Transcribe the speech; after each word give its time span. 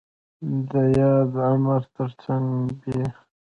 د 0.69 0.71
ياد 0.97 1.33
امر 1.49 1.81
تر 1.95 2.09
څنګ 2.23 2.47
ب 2.79 2.79